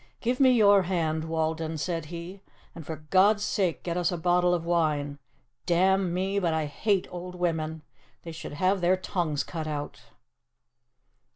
"Give 0.19 0.39
me 0.39 0.49
your 0.49 0.81
hand, 0.81 1.25
Walden," 1.25 1.77
said 1.77 2.05
he, 2.05 2.41
"and 2.73 2.83
for 2.83 2.95
God's 3.11 3.43
sake 3.43 3.83
get 3.83 3.97
us 3.97 4.11
a 4.11 4.17
bottle 4.17 4.51
of 4.51 4.65
wine. 4.65 5.19
Damn 5.67 6.11
me, 6.11 6.39
but 6.39 6.55
I 6.55 6.65
hate 6.65 7.07
old 7.11 7.35
women! 7.35 7.83
They 8.23 8.31
should 8.31 8.53
have 8.53 8.81
their 8.81 8.97
tongues 8.97 9.43
cut 9.43 9.67
out." 9.67 10.01